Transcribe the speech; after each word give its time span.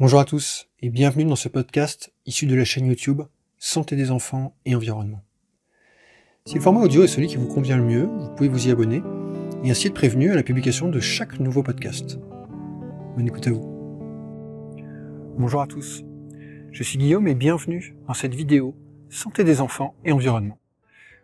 Bonjour 0.00 0.18
à 0.18 0.24
tous 0.24 0.66
et 0.80 0.90
bienvenue 0.90 1.24
dans 1.24 1.36
ce 1.36 1.48
podcast 1.48 2.12
issu 2.26 2.46
de 2.46 2.56
la 2.56 2.64
chaîne 2.64 2.86
YouTube 2.86 3.22
Santé 3.58 3.94
des 3.94 4.10
enfants 4.10 4.56
et 4.64 4.74
environnement. 4.74 5.22
Si 6.46 6.56
le 6.56 6.60
format 6.60 6.80
audio 6.80 7.04
est 7.04 7.06
celui 7.06 7.28
qui 7.28 7.36
vous 7.36 7.46
convient 7.46 7.76
le 7.76 7.84
mieux, 7.84 8.06
vous 8.06 8.34
pouvez 8.34 8.48
vous 8.48 8.66
y 8.66 8.72
abonner 8.72 9.04
et 9.62 9.70
ainsi 9.70 9.86
être 9.86 9.94
prévenu 9.94 10.32
à 10.32 10.34
la 10.34 10.42
publication 10.42 10.88
de 10.88 10.98
chaque 10.98 11.38
nouveau 11.38 11.62
podcast. 11.62 12.18
Bonne 13.14 13.28
écoute 13.28 13.46
à 13.46 13.52
vous. 13.52 14.74
Bonjour 15.38 15.60
à 15.60 15.68
tous, 15.68 16.02
je 16.72 16.82
suis 16.82 16.98
Guillaume 16.98 17.28
et 17.28 17.36
bienvenue 17.36 17.94
dans 18.08 18.14
cette 18.14 18.34
vidéo 18.34 18.74
Santé 19.10 19.44
des 19.44 19.60
enfants 19.60 19.94
et 20.04 20.10
environnement, 20.10 20.58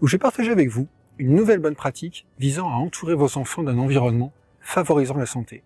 où 0.00 0.06
je 0.06 0.12
vais 0.12 0.20
partager 0.20 0.52
avec 0.52 0.68
vous 0.68 0.86
une 1.18 1.34
nouvelle 1.34 1.58
bonne 1.58 1.74
pratique 1.74 2.28
visant 2.38 2.68
à 2.68 2.74
entourer 2.74 3.16
vos 3.16 3.38
enfants 3.38 3.64
d'un 3.64 3.78
environnement 3.78 4.32
favorisant 4.60 5.16
la 5.16 5.26
santé, 5.26 5.64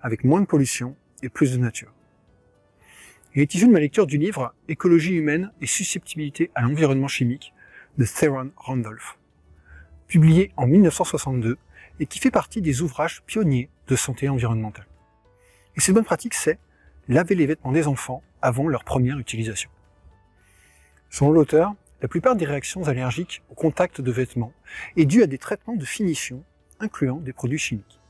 avec 0.00 0.22
moins 0.22 0.40
de 0.40 0.46
pollution 0.46 0.94
et 1.24 1.28
plus 1.28 1.50
de 1.50 1.58
nature. 1.58 1.95
Il 3.36 3.42
est 3.42 3.54
issu 3.54 3.66
de 3.66 3.72
ma 3.72 3.80
lecture 3.80 4.06
du 4.06 4.16
livre 4.16 4.54
Écologie 4.66 5.12
humaine 5.12 5.52
et 5.60 5.66
susceptibilité 5.66 6.50
à 6.54 6.62
l'environnement 6.62 7.06
chimique 7.06 7.52
de 7.98 8.06
Theron 8.06 8.50
Randolph, 8.56 9.18
publié 10.08 10.52
en 10.56 10.66
1962 10.66 11.58
et 12.00 12.06
qui 12.06 12.18
fait 12.18 12.30
partie 12.30 12.62
des 12.62 12.80
ouvrages 12.80 13.22
pionniers 13.26 13.68
de 13.88 13.94
santé 13.94 14.30
environnementale. 14.30 14.86
Et 15.76 15.80
cette 15.80 15.94
bonne 15.94 16.06
pratique, 16.06 16.32
c'est 16.32 16.58
laver 17.08 17.34
les 17.34 17.44
vêtements 17.44 17.72
des 17.72 17.86
enfants 17.86 18.22
avant 18.40 18.68
leur 18.68 18.84
première 18.84 19.18
utilisation. 19.18 19.68
Selon 21.10 21.32
l'auteur, 21.32 21.74
la 22.00 22.08
plupart 22.08 22.36
des 22.36 22.46
réactions 22.46 22.88
allergiques 22.88 23.42
au 23.50 23.54
contact 23.54 24.00
de 24.00 24.12
vêtements 24.12 24.54
est 24.96 25.04
due 25.04 25.22
à 25.22 25.26
des 25.26 25.36
traitements 25.36 25.76
de 25.76 25.84
finition 25.84 26.42
incluant 26.80 27.16
des 27.16 27.34
produits 27.34 27.58
chimiques. 27.58 28.00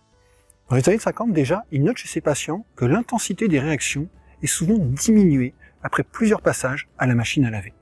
Dans 0.70 0.76
les 0.76 0.88
années 0.88 1.00
50 1.00 1.32
déjà, 1.32 1.64
il 1.72 1.82
note 1.82 1.96
chez 1.96 2.06
ses 2.06 2.20
patients 2.20 2.64
que 2.76 2.84
l'intensité 2.84 3.48
des 3.48 3.58
réactions 3.58 4.08
souvent 4.46 4.78
diminué 4.78 5.54
après 5.82 6.02
plusieurs 6.02 6.42
passages 6.42 6.88
à 6.98 7.06
la 7.06 7.14
machine 7.14 7.44
à 7.44 7.50
laver. 7.50 7.74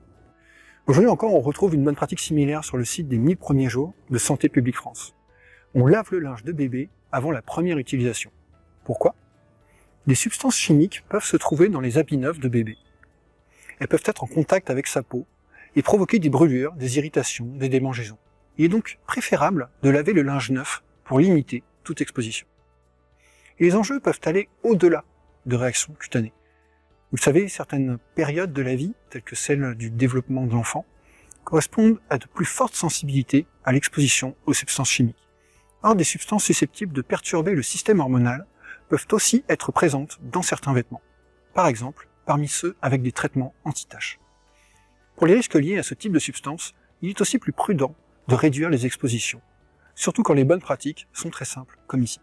Aujourd'hui 0.87 1.09
encore, 1.09 1.33
on 1.33 1.41
retrouve 1.41 1.73
une 1.73 1.83
bonne 1.83 1.95
pratique 1.95 2.19
similaire 2.19 2.63
sur 2.63 2.77
le 2.77 2.85
site 2.85 3.07
des 3.07 3.17
1000 3.17 3.37
premiers 3.37 3.69
jours 3.69 3.93
de 4.09 4.17
Santé 4.17 4.49
publique 4.49 4.75
France. 4.75 5.15
On 5.73 5.87
lave 5.87 6.09
le 6.11 6.19
linge 6.19 6.43
de 6.43 6.51
bébé 6.51 6.89
avant 7.11 7.31
la 7.31 7.41
première 7.41 7.77
utilisation. 7.77 8.31
Pourquoi? 8.83 9.15
Des 10.05 10.15
substances 10.15 10.57
chimiques 10.57 11.03
peuvent 11.09 11.23
se 11.23 11.37
trouver 11.37 11.69
dans 11.69 11.79
les 11.79 11.97
habits 11.97 12.17
neufs 12.17 12.39
de 12.39 12.47
bébé. 12.47 12.77
Elles 13.79 13.87
peuvent 13.87 14.03
être 14.05 14.23
en 14.23 14.27
contact 14.27 14.69
avec 14.69 14.85
sa 14.85 15.01
peau 15.01 15.25
et 15.75 15.81
provoquer 15.81 16.19
des 16.19 16.29
brûlures, 16.29 16.73
des 16.73 16.97
irritations, 16.97 17.45
des 17.45 17.69
démangeaisons. 17.69 18.19
Il 18.57 18.65
est 18.65 18.69
donc 18.69 18.99
préférable 19.07 19.69
de 19.81 19.89
laver 19.89 20.13
le 20.13 20.21
linge 20.21 20.51
neuf 20.51 20.83
pour 21.03 21.19
limiter 21.19 21.63
toute 21.83 22.01
exposition. 22.01 22.47
Les 23.59 23.75
enjeux 23.75 23.99
peuvent 23.99 24.21
aller 24.25 24.49
au-delà 24.63 25.03
de 25.45 25.55
réactions 25.55 25.93
cutanées. 25.93 26.33
Vous 27.11 27.17
savez, 27.17 27.47
certaines 27.47 27.97
périodes 28.15 28.53
de 28.53 28.61
la 28.61 28.75
vie, 28.75 28.93
telles 29.09 29.21
que 29.21 29.35
celle 29.35 29.75
du 29.75 29.89
développement 29.89 30.45
de 30.45 30.53
l'enfant, 30.53 30.85
correspondent 31.43 31.99
à 32.09 32.17
de 32.17 32.25
plus 32.25 32.45
fortes 32.45 32.75
sensibilités 32.75 33.45
à 33.63 33.71
l'exposition 33.71 34.35
aux 34.45 34.53
substances 34.53 34.89
chimiques. 34.89 35.29
Or, 35.83 35.95
des 35.95 36.03
substances 36.03 36.43
susceptibles 36.43 36.93
de 36.93 37.01
perturber 37.01 37.53
le 37.53 37.61
système 37.61 37.99
hormonal 37.99 38.47
peuvent 38.89 39.07
aussi 39.11 39.43
être 39.49 39.71
présentes 39.71 40.19
dans 40.23 40.41
certains 40.41 40.73
vêtements. 40.73 41.01
Par 41.53 41.67
exemple, 41.67 42.09
parmi 42.25 42.47
ceux 42.47 42.75
avec 42.81 43.01
des 43.01 43.11
traitements 43.11 43.53
anti-taches. 43.63 44.19
Pour 45.15 45.27
les 45.27 45.35
risques 45.35 45.55
liés 45.55 45.77
à 45.77 45.83
ce 45.83 45.93
type 45.93 46.11
de 46.11 46.19
substances, 46.19 46.73
il 47.01 47.11
est 47.11 47.21
aussi 47.21 47.37
plus 47.37 47.53
prudent 47.53 47.95
de 48.27 48.35
réduire 48.35 48.69
les 48.69 48.85
expositions, 48.85 49.41
surtout 49.93 50.23
quand 50.23 50.33
les 50.33 50.43
bonnes 50.43 50.61
pratiques 50.61 51.07
sont 51.13 51.29
très 51.29 51.45
simples, 51.45 51.77
comme 51.87 52.03
ici. 52.03 52.19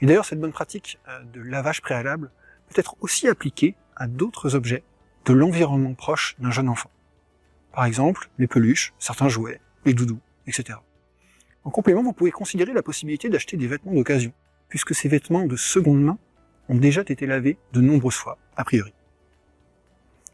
Et 0.00 0.06
d'ailleurs, 0.06 0.24
cette 0.24 0.40
bonne 0.40 0.52
pratique 0.52 0.98
euh, 1.08 1.22
de 1.32 1.40
lavage 1.40 1.80
préalable 1.80 2.30
peut 2.68 2.78
être 2.78 2.96
aussi 3.00 3.28
appliquée 3.28 3.76
d'autres 4.06 4.54
objets 4.54 4.82
de 5.24 5.32
l'environnement 5.32 5.94
proche 5.94 6.36
d'un 6.38 6.50
jeune 6.50 6.68
enfant. 6.68 6.90
Par 7.72 7.84
exemple, 7.84 8.28
les 8.38 8.46
peluches, 8.46 8.94
certains 8.98 9.28
jouets, 9.28 9.60
les 9.84 9.94
doudous, 9.94 10.20
etc. 10.46 10.78
En 11.64 11.70
complément, 11.70 12.02
vous 12.02 12.12
pouvez 12.12 12.30
considérer 12.30 12.72
la 12.72 12.82
possibilité 12.82 13.28
d'acheter 13.28 13.56
des 13.56 13.66
vêtements 13.66 13.94
d'occasion, 13.94 14.32
puisque 14.68 14.94
ces 14.94 15.08
vêtements 15.08 15.46
de 15.46 15.56
seconde 15.56 16.02
main 16.02 16.18
ont 16.68 16.76
déjà 16.76 17.02
été 17.02 17.26
lavés 17.26 17.58
de 17.72 17.80
nombreuses 17.80 18.14
fois, 18.14 18.38
a 18.56 18.64
priori. 18.64 18.92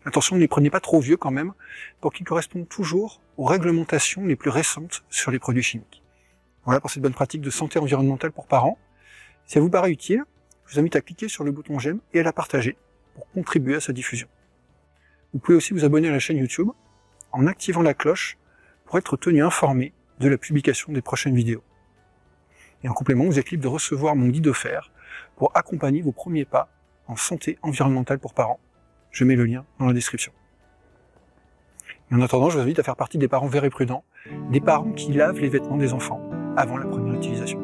Attention, 0.05 0.37
ne 0.37 0.41
les 0.41 0.49
prenez 0.49 0.71
pas 0.71 0.81
trop 0.81 1.01
vieux 1.01 1.17
quand 1.17 1.31
même, 1.31 1.53
pour 2.01 2.13
qu'ils 2.13 2.27
correspondent 2.27 2.69
toujours 2.69 3.21
aux 3.37 3.45
réglementations 3.45 4.27
les 4.27 4.37
plus 4.37 4.51
récentes 4.51 5.05
sur 5.11 5.31
les 5.31 5.39
produits 5.39 5.63
chimiques. 5.63 6.03
Voilà 6.65 6.81
pour 6.81 6.91
cette 6.91 7.03
bonne 7.03 7.15
pratique 7.15 7.43
de 7.43 7.51
santé 7.51 7.79
environnementale 7.79 8.33
pour 8.33 8.47
parents. 8.47 8.79
Si 9.47 9.59
elle 9.59 9.63
vous 9.63 9.71
paraît 9.71 9.91
utile, 9.91 10.25
je 10.67 10.75
vous 10.75 10.81
invite 10.81 10.97
à 10.97 11.01
cliquer 11.01 11.29
sur 11.29 11.45
le 11.45 11.53
bouton 11.53 11.79
j'aime 11.79 12.01
et 12.13 12.21
à 12.21 12.23
la 12.23 12.33
partager 12.33 12.77
contribuer 13.35 13.77
à 13.77 13.81
sa 13.81 13.93
diffusion. 13.93 14.29
Vous 15.33 15.39
pouvez 15.39 15.57
aussi 15.57 15.73
vous 15.73 15.85
abonner 15.85 16.09
à 16.09 16.13
la 16.13 16.19
chaîne 16.19 16.39
YouTube 16.39 16.71
en 17.33 17.47
activant 17.47 17.83
la 17.83 17.95
cloche 17.95 18.37
pour 18.85 18.99
être 18.99 19.17
tenu 19.17 19.43
informé 19.43 19.93
de 20.19 20.29
la 20.29 20.37
publication 20.37 20.93
des 20.93 21.03
prochaines 21.03 21.35
vidéos. 21.35 21.63
Et 22.83 22.89
en 22.89 22.93
complément, 22.93 23.25
vous 23.25 23.39
êtes 23.39 23.51
libre 23.51 23.63
de 23.63 23.69
recevoir 23.69 24.17
mon 24.17 24.29
guide 24.29 24.49
offert 24.49 24.91
pour 25.37 25.53
accompagner 25.55 26.03
vos 26.03 26.13
premiers 26.13 26.45
pas 26.45 26.69
en 27.07 27.17
santé 27.17 27.59
environnementale 27.63 28.19
pour 28.19 28.35
parents. 28.35 28.61
Je 29.11 29.25
mets 29.25 29.37
le 29.37 29.45
lien 29.45 29.65
dans 29.79 29.87
la 29.87 29.93
description. 29.93 30.33
En 32.13 32.21
attendant, 32.21 32.51
je 32.51 32.57
vous 32.57 32.63
invite 32.63 32.79
à 32.81 32.83
faire 32.83 32.97
partie 32.97 33.19
des 33.19 33.29
parents 33.29 33.47
verts 33.47 33.65
et 33.65 33.71
prudents, 33.71 34.05
des 34.51 34.61
parents 34.61 34.93
qui 34.93 35.13
lavent 35.13 35.39
les 35.39 35.49
vêtements 35.49 35.77
des 35.77 35.93
enfants 35.93 36.21
avant 36.57 36.77
la 36.77 36.87
première 36.87 37.15
utilisation. 37.15 37.61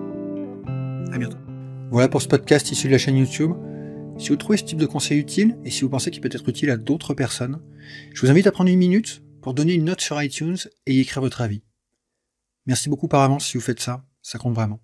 À 1.12 1.19
bientôt. 1.19 1.38
Voilà 1.91 2.09
pour 2.09 2.23
ce 2.23 2.28
podcast 2.28 2.71
issu 2.71 2.87
de 2.87 2.93
la 2.93 2.99
chaîne 2.99 3.17
YouTube. 3.17 3.53
Si 4.19 4.31
vous 4.31 4.37
trouvez 4.37 4.56
ce 4.56 4.65
type 4.65 4.78
de 4.78 4.87
conseil 4.87 5.19
utile 5.19 5.59
et 5.65 5.71
si 5.71 5.82
vous 5.82 5.91
pensez 5.91 6.10
qu'il 6.10 6.22
peut 6.22 6.31
être 6.32 6.49
utile 6.49 6.71
à 6.71 6.77
d'autres 6.77 7.15
personnes, 7.15 7.60
je 8.15 8.21
vous 8.21 8.31
invite 8.31 8.47
à 8.47 8.53
prendre 8.53 8.71
une 8.71 8.78
minute 8.78 9.22
pour 9.43 9.54
donner 9.54 9.75
une 9.75 9.84
note 9.84 10.00
sur 10.00 10.21
iTunes 10.21 10.56
et 10.87 10.94
y 10.94 11.00
écrire 11.00 11.22
votre 11.22 11.43
avis. 11.43 11.62
Merci 12.65 12.88
beaucoup 12.88 13.09
par 13.09 13.22
avance 13.22 13.47
si 13.47 13.56
vous 13.56 13.62
faites 13.62 13.81
ça, 13.81 14.05
ça 14.22 14.38
compte 14.38 14.55
vraiment. 14.55 14.81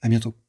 À 0.00 0.08
bientôt. 0.08 0.41